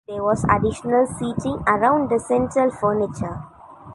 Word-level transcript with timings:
There 0.07 0.23
was 0.23 0.43
additional 0.45 1.05
seating 1.05 1.59
around 1.67 2.09
the 2.09 2.17
central 2.19 2.71
furniture. 2.71 3.43